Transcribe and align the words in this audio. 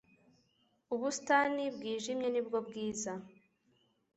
Ubusitani 0.93 1.63
bwijimye 1.75 2.27
nibwo 2.31 2.57
bwiza. 2.67 3.11